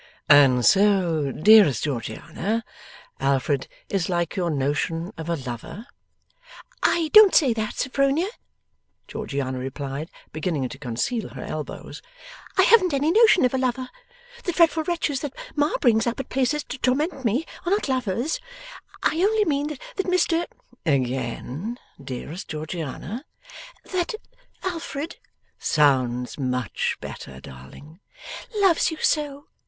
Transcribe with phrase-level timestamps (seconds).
[0.27, 2.63] 'And so, dearest Georgiana,
[3.19, 5.85] Alfred is like your notion of a lover?'
[6.81, 8.31] 'I don't say that, Sophronia,'
[9.07, 12.01] Georgiana replied, beginning to conceal her elbows.
[12.57, 13.91] 'I haven't any notion of a lover.
[14.43, 18.39] The dreadful wretches that ma brings up at places to torment me, are not lovers.
[19.03, 20.47] I only mean that Mr'
[20.87, 23.23] 'Again, dearest Georgiana?'
[23.83, 24.15] 'That
[24.63, 25.17] Alfred'
[25.59, 27.99] 'Sounds much better, darling.''
[28.61, 29.45] Loves you so.